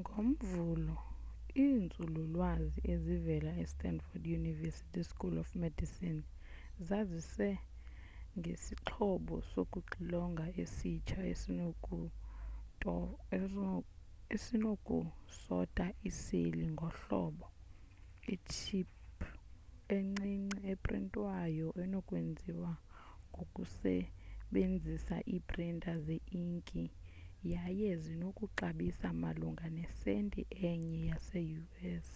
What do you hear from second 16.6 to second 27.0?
ngohlobo itship encinci eprintwayo enokwenziwa ngokusebenzisa iiprinta ze inki